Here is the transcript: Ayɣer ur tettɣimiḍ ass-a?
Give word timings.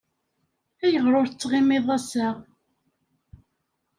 Ayɣer 0.83 1.13
ur 1.21 1.27
tettɣimiḍ 1.29 1.87
ass-a? 1.97 2.27